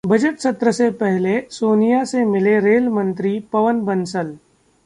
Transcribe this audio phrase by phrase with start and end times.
[0.03, 4.35] budget सत्र से पहले सोनिया से मिले रेल मंत्री पवन बंसल